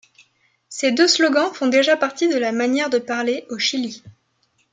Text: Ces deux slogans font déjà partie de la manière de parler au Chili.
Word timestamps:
Ces 0.67 0.91
deux 0.91 1.07
slogans 1.07 1.53
font 1.53 1.67
déjà 1.67 1.95
partie 1.95 2.27
de 2.27 2.39
la 2.39 2.51
manière 2.51 2.89
de 2.89 2.97
parler 2.97 3.45
au 3.51 3.59
Chili. 3.59 4.01